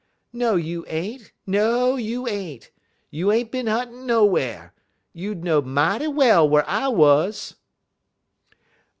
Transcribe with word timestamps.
"No, 0.33 0.55
you 0.55 0.83
ain't 0.87 1.31
no, 1.45 1.95
you 1.95 2.27
ain't. 2.27 2.71
You 3.11 3.31
ain't 3.31 3.51
bin 3.51 3.67
huntin' 3.67 4.07
nowhar. 4.07 4.73
You 5.13 5.35
know'd 5.35 5.67
mighty 5.67 6.07
well 6.07 6.49
whar 6.49 6.63
I 6.67 6.87
wuz." 6.87 7.53